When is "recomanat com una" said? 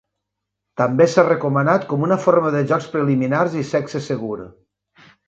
1.27-2.17